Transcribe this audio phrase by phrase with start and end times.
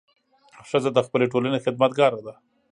[0.69, 2.33] ښځه د خپلې ټولنې خدمتګاره ده.